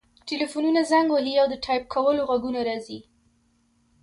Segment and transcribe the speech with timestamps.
[0.27, 2.99] ټیلیفونونه زنګ وهي او د ټایپ کولو غږونه راځي